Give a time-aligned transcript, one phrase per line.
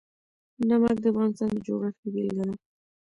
[0.67, 2.55] نمک د افغانستان د جغرافیې بېلګه ده.